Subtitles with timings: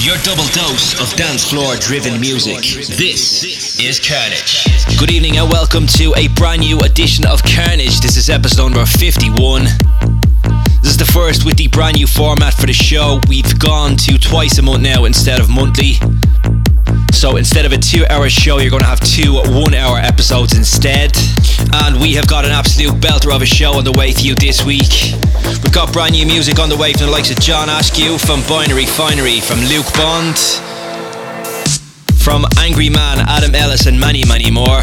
[0.00, 2.62] Your double dose of dance floor driven music.
[2.96, 4.96] This is Karnage.
[4.96, 8.00] Good evening and welcome to a brand new edition of Karnage.
[8.00, 9.64] This is episode number 51.
[10.82, 13.20] This is the first with the brand new format for the show.
[13.28, 15.94] We've gone to twice a month now instead of monthly.
[17.12, 20.56] So instead of a two hour show, you're going to have two one hour episodes
[20.56, 21.10] instead.
[21.72, 24.34] And we have got an absolute belter of a show on the way for you
[24.34, 25.14] this week.
[25.62, 28.42] We've got brand new music on the way from the likes of John Askew, from
[28.48, 30.38] Binary Finery, from Luke Bond,
[32.18, 34.82] from Angry Man, Adam Ellis, and many, many more.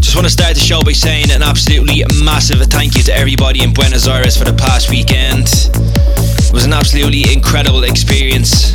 [0.00, 3.62] Just want to start the show by saying an absolutely massive thank you to everybody
[3.62, 5.48] in Buenos Aires for the past weekend.
[5.48, 8.72] It was an absolutely incredible experience.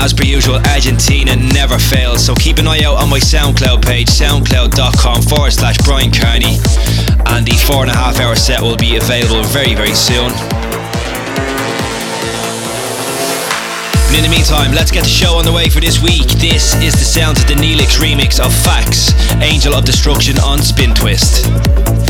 [0.00, 2.24] As per usual, Argentina never fails.
[2.24, 6.56] So keep an eye out on my SoundCloud page, soundcloud.com forward slash Bryan Kearney.
[7.26, 10.32] And the four and a half hour set will be available very, very soon.
[14.08, 16.28] And in the meantime, let's get the show on the way for this week.
[16.40, 20.94] This is the sounds of the Neelix remix of Fax, Angel of Destruction on Spin
[20.94, 22.09] Twist.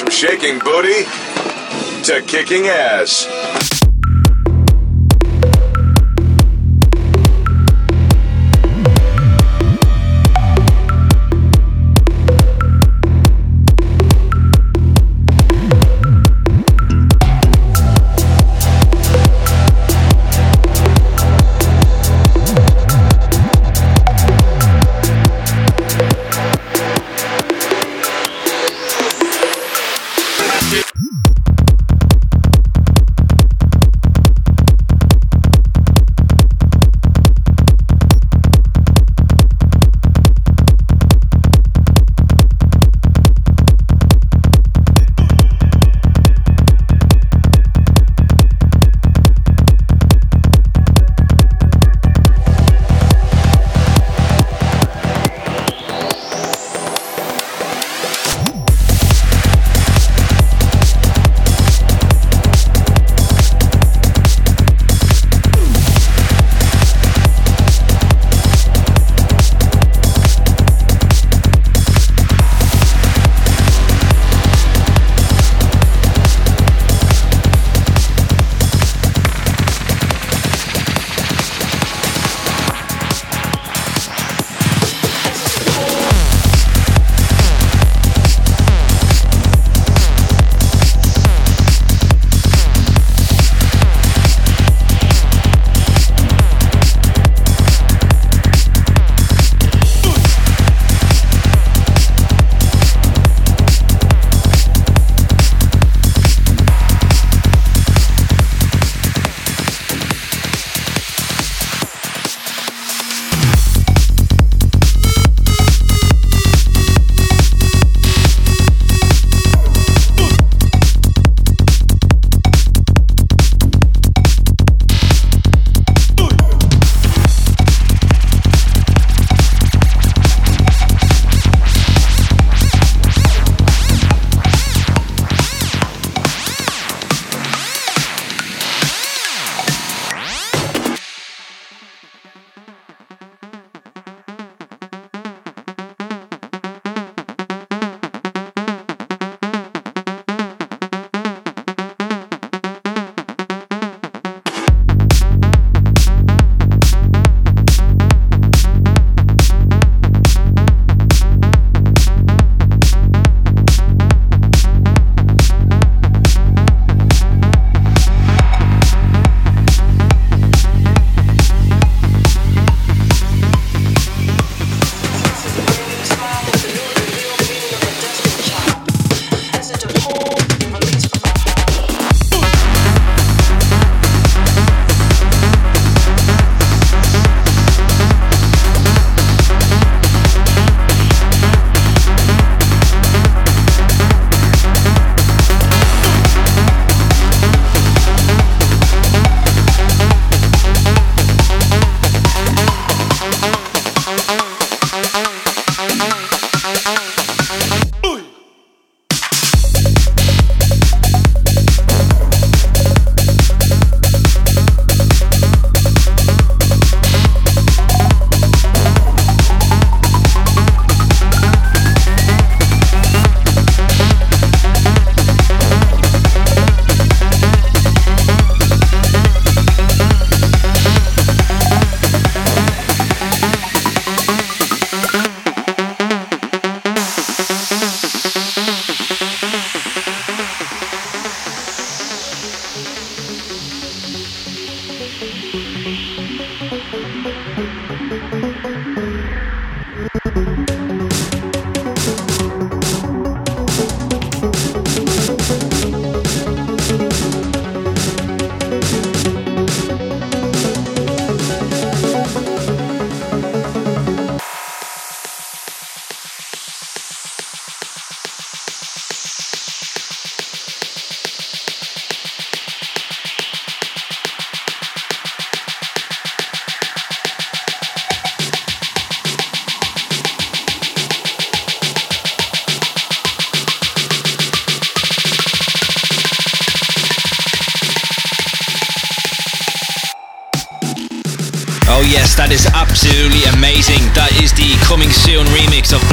[0.00, 1.04] From shaking booty
[2.02, 3.79] to kicking ass.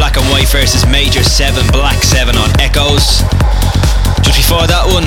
[0.07, 3.27] Black and White versus Major 7 Black 7 on Echoes.
[4.23, 5.03] Just before that one,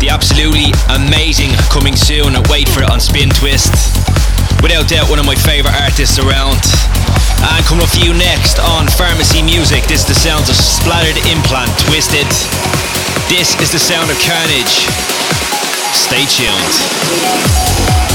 [0.00, 2.32] the absolutely amazing coming soon.
[2.48, 3.68] Wait for it on Spin Twist.
[4.64, 6.56] Without doubt, one of my favourite artists around.
[7.52, 11.20] And coming up for you next on Pharmacy Music, this is the sounds of Splattered
[11.28, 12.24] Implant Twisted.
[13.28, 14.88] This is the sound of Karnage.
[15.92, 18.09] Stay tuned.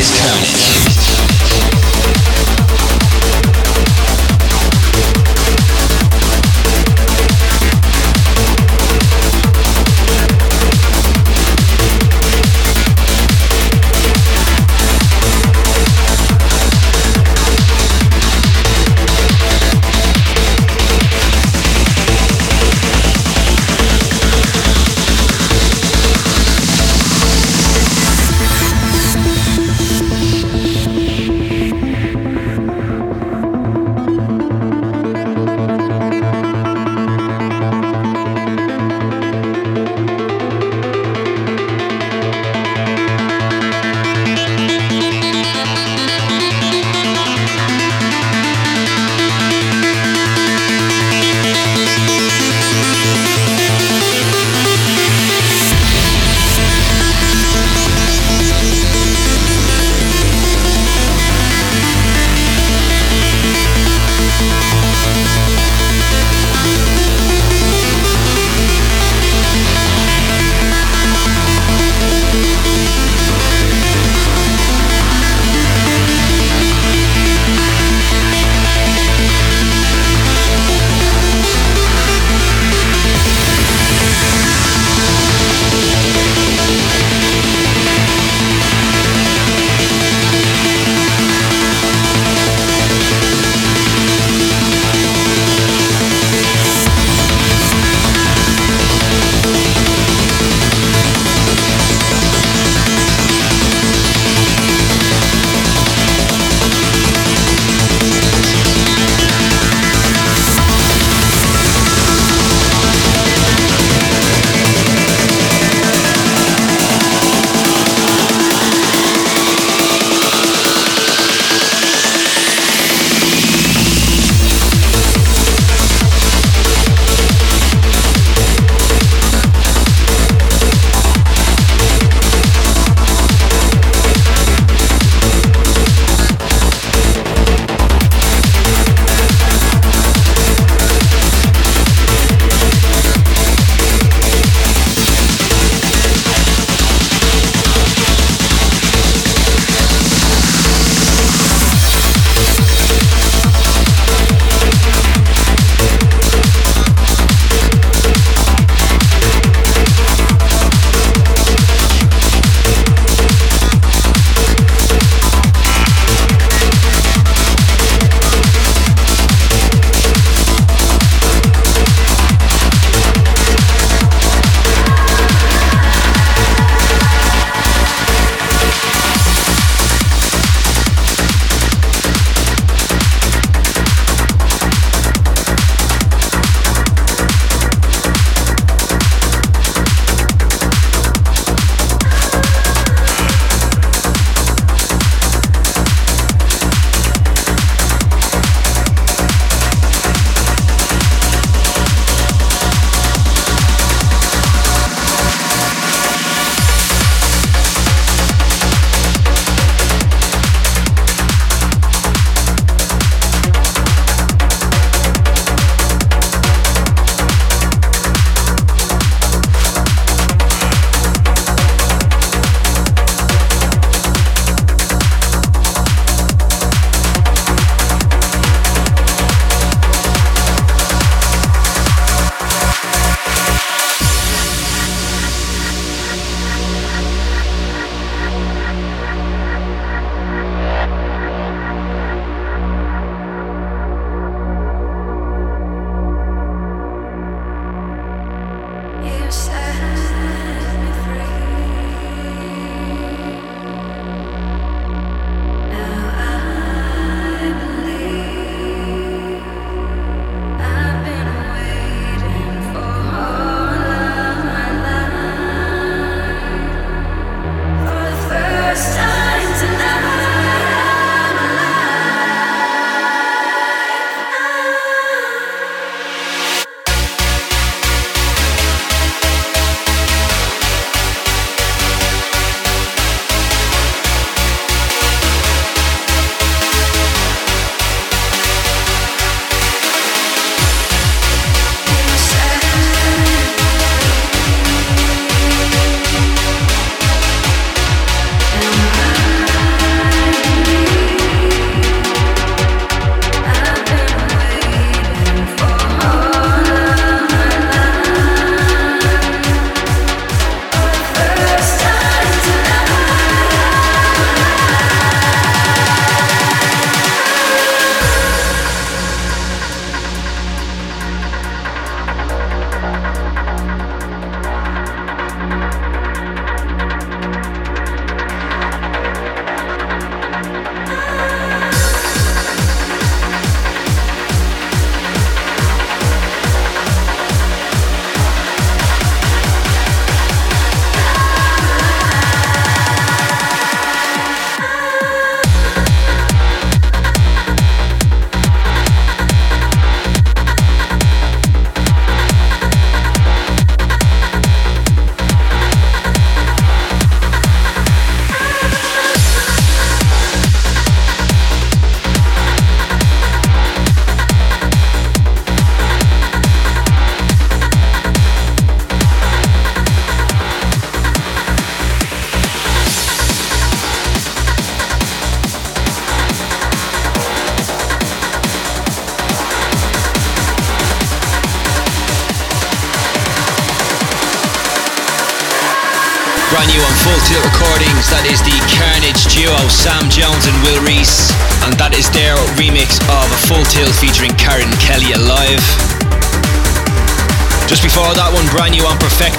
[0.00, 0.79] Curtis coming.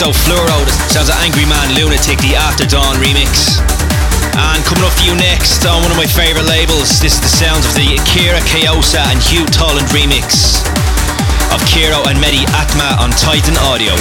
[0.01, 0.65] Perfecto Fluoro.
[0.89, 3.61] Sounds like Angry Man Lunatic, the After Dawn remix.
[4.33, 7.29] And coming up for you next on one of my favourite labels, this is the
[7.29, 10.65] sounds of the Akira Kayosa and Hugh Tolland remix
[11.53, 13.93] of Kiro and Mehdi Atma on Titan Audio.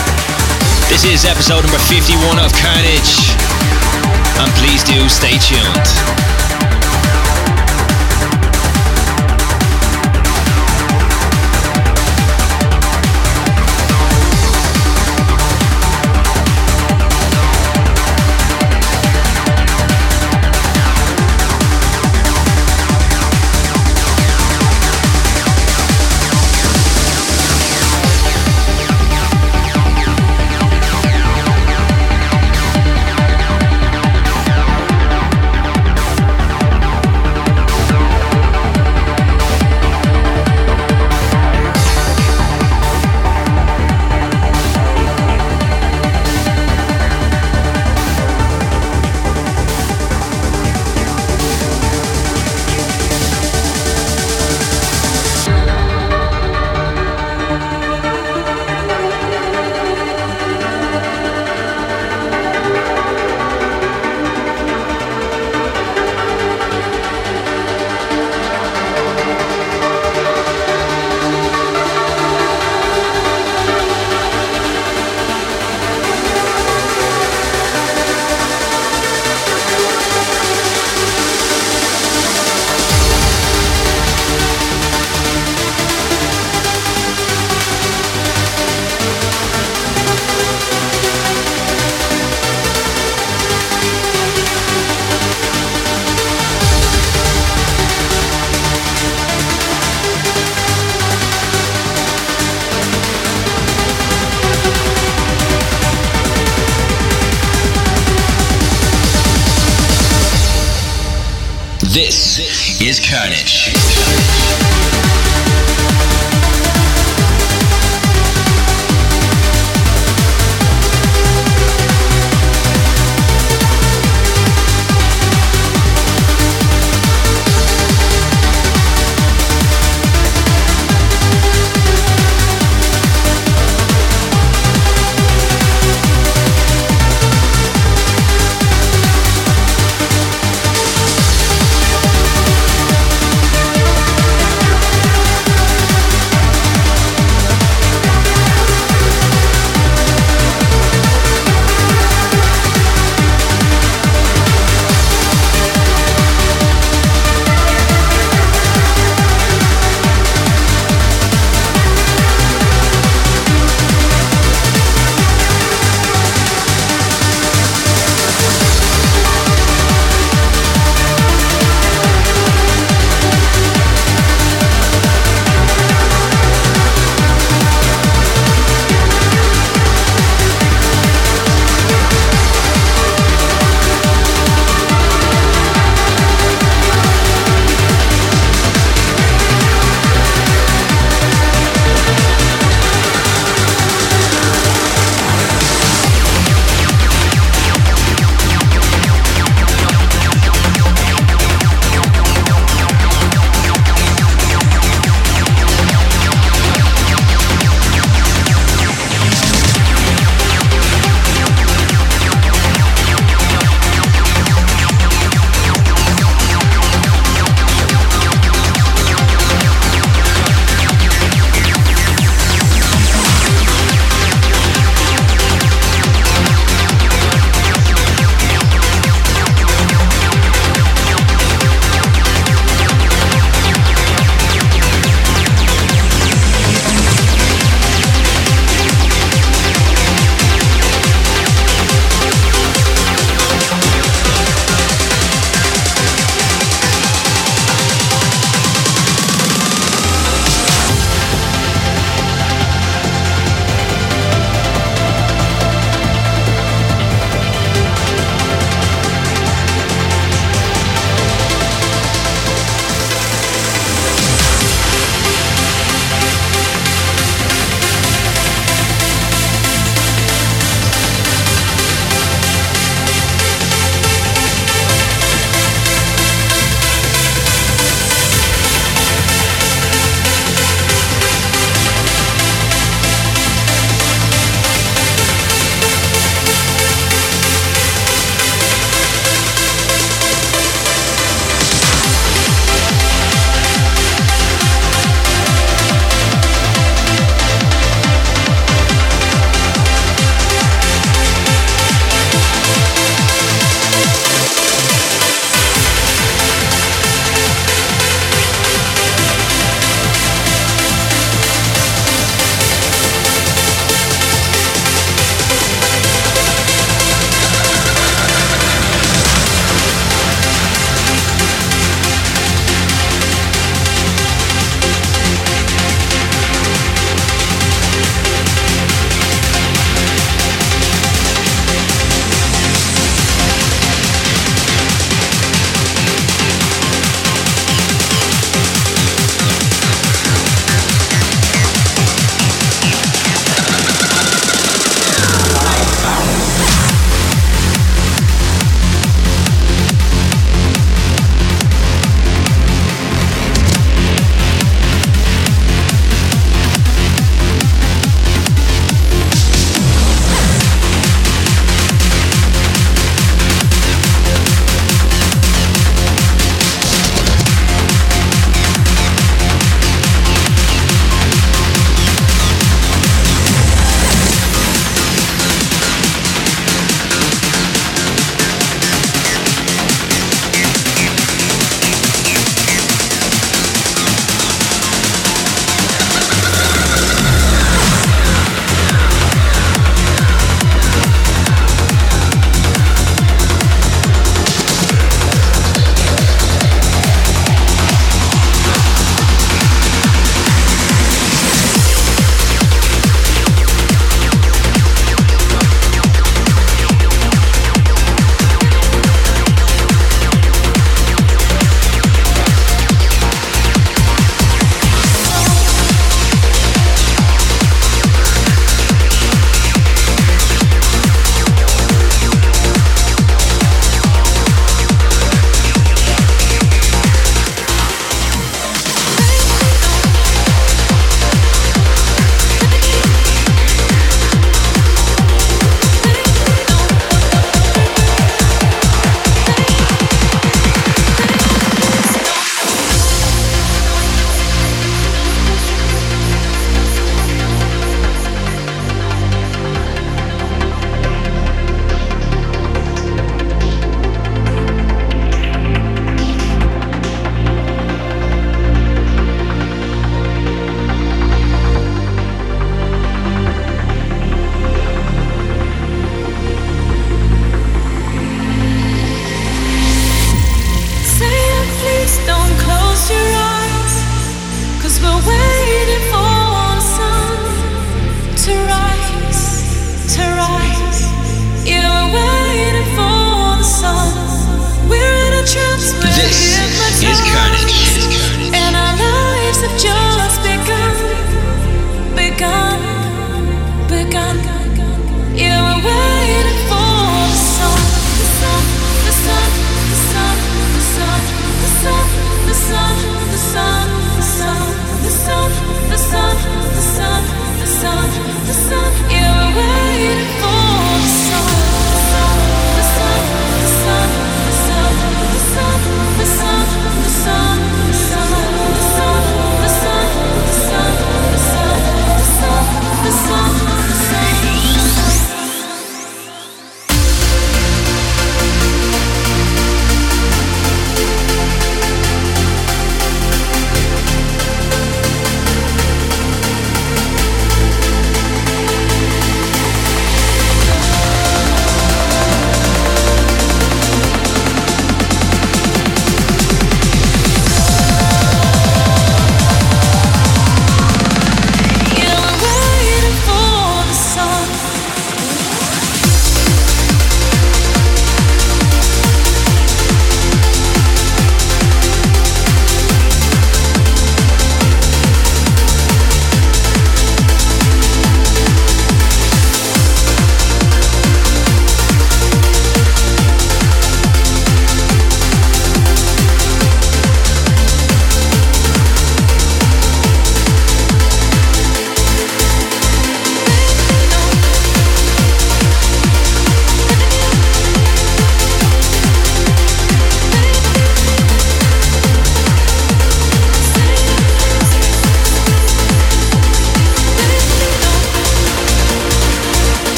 [0.88, 3.36] This is episode number 51 of Karnage,
[4.40, 6.39] and please do stay tuned.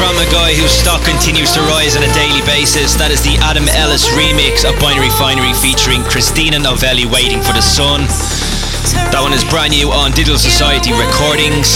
[0.00, 2.96] From a guy whose stock continues to rise on a daily basis.
[2.96, 7.60] That is the Adam Ellis remix of Binary Finery featuring Christina Novelli Waiting for the
[7.60, 8.08] Sun.
[9.12, 11.68] That one is brand new on Digital Society Recordings.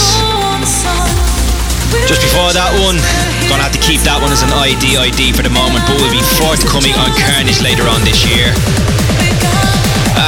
[2.09, 2.97] Just before that one,
[3.45, 6.09] gonna have to keep that one as an ID ID for the moment, but will
[6.09, 8.49] be forthcoming on Karnage later on this year.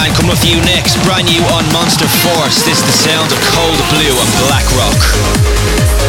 [0.06, 2.62] And coming up for you next, brand new on Monster Force.
[2.62, 6.07] This is the sound of Cold Blue and Black Rock.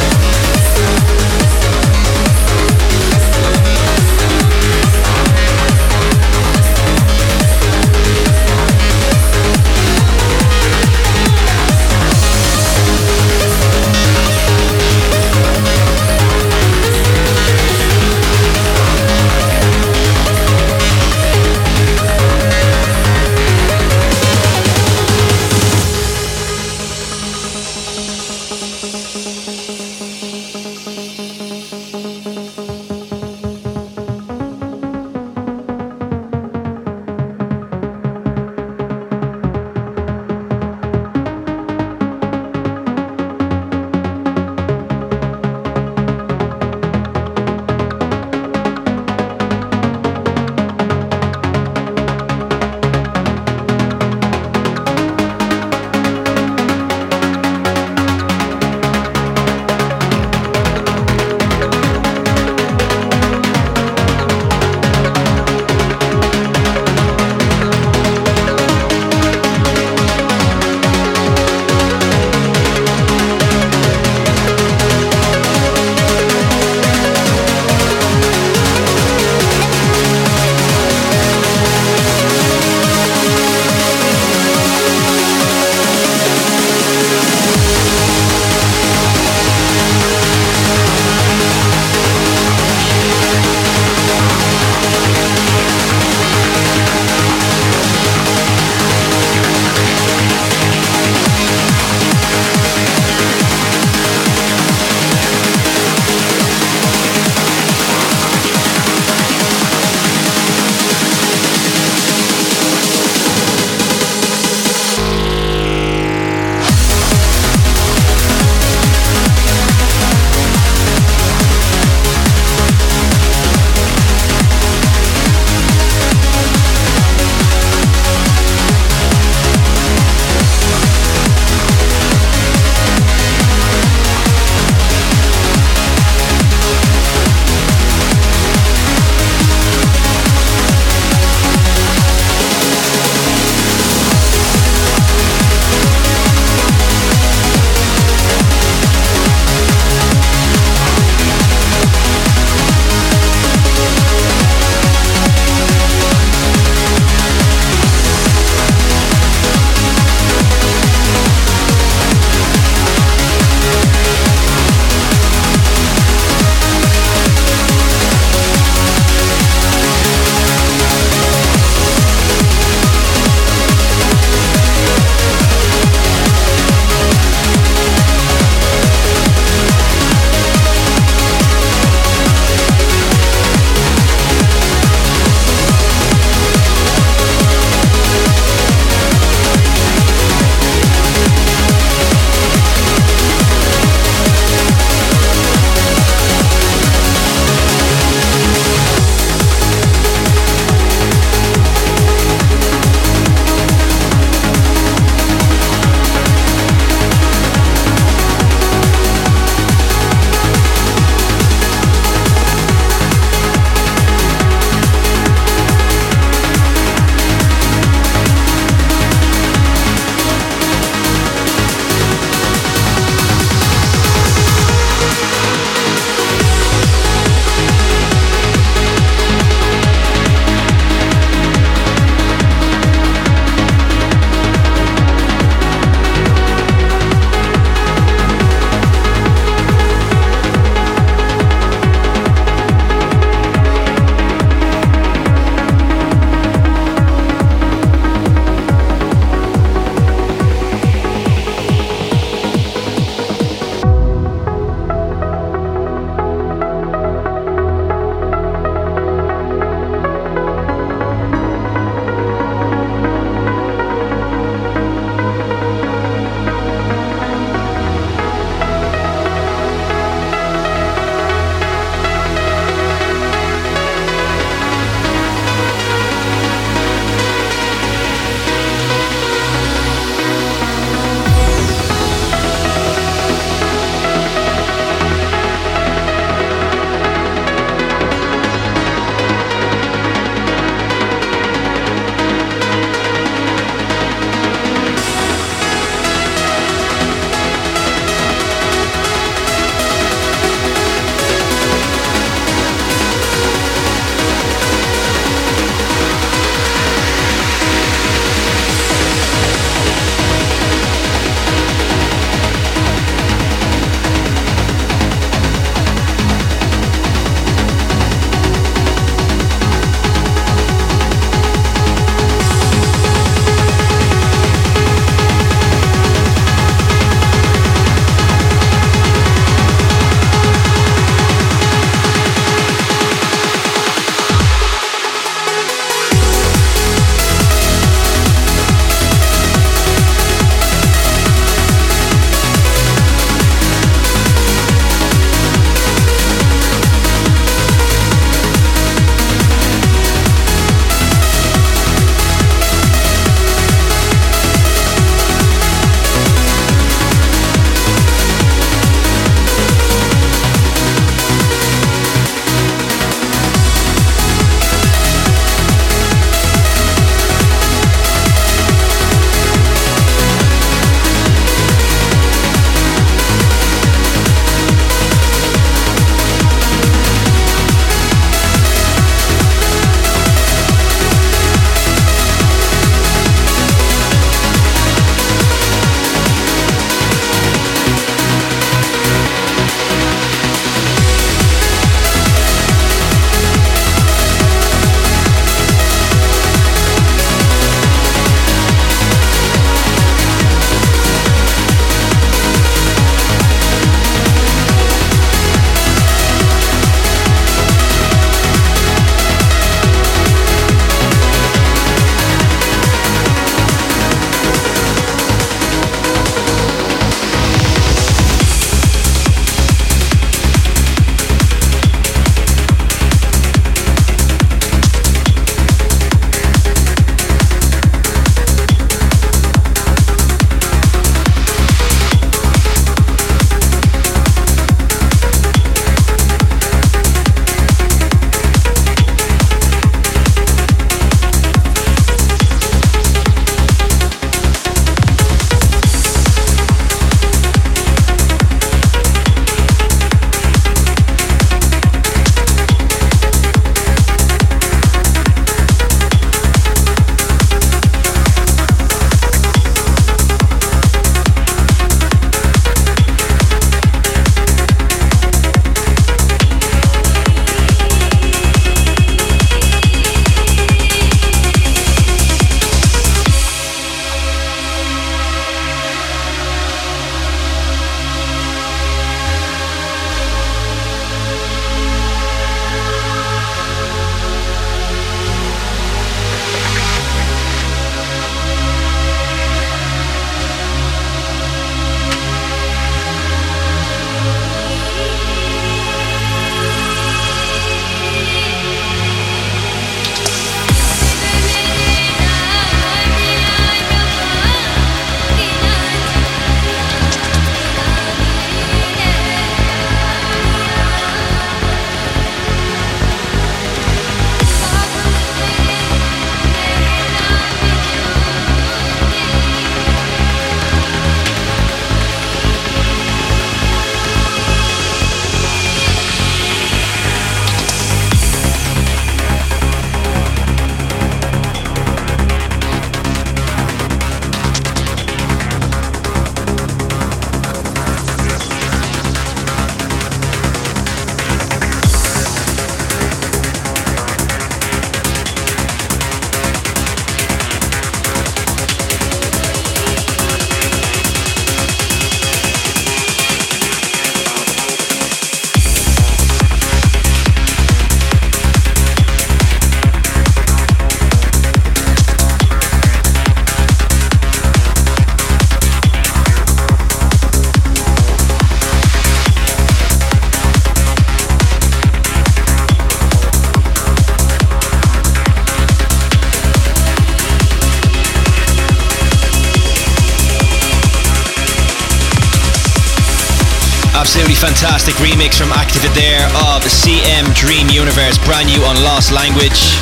[584.99, 589.79] Remix from Activate there of CM Dream Universe, brand new on Lost Language.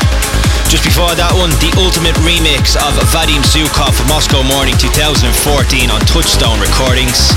[0.69, 6.61] Just before that one, the ultimate remix of Vadim Zukov Moscow Morning 2014 on Touchstone
[6.61, 7.33] Recordings.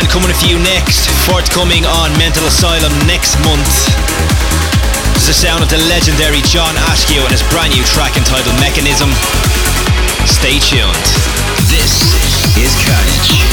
[0.00, 3.68] And coming to you next, forthcoming on Mental Asylum next month.
[5.20, 9.12] Is the sound of the legendary John Askew and his brand new track entitled Mechanism.
[10.24, 11.06] Stay tuned.
[11.68, 12.16] This
[12.56, 13.45] is Karnage.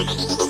[0.00, 0.46] Karnage Classic.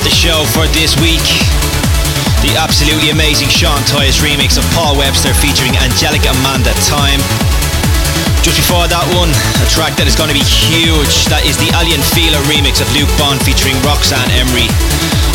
[0.00, 1.24] off the show for this week.
[2.40, 7.20] The absolutely amazing Sean Tyas remix of Paul Webster featuring Angelic Amanda Time.
[8.40, 9.28] Just before that one,
[9.60, 11.28] a track that is going to be huge.
[11.28, 14.72] That is the Aly & Fila remix of Luke Bond featuring Roxanne Emery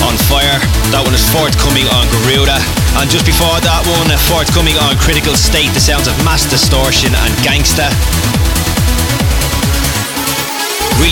[0.02, 0.58] on Fire.
[0.90, 2.58] That one is forthcoming on Garuda.
[2.98, 7.32] And just before that one, forthcoming on Critical State, the sounds of Mass Distortion and
[7.46, 7.94] Gangsta.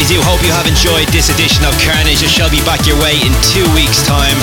[0.04, 2.20] Really do hope you have enjoyed this edition of Karnage.
[2.20, 4.36] I shall be back your way in two weeks' time.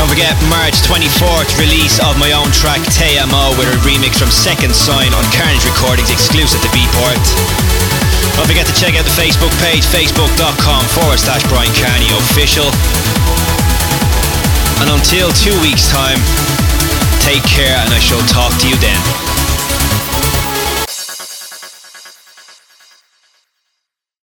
[0.00, 4.72] Don't forget, March 24th, release of my own track TMO with a remix from Second
[4.72, 7.20] Sign on Karnage Recordings, exclusive to Beatport.
[8.40, 12.72] Don't forget to check out the Facebook page, facebook.com forward slash Bryan Kearney official.
[14.80, 16.16] And until two weeks' time,
[17.20, 19.27] take care and I shall talk to you then.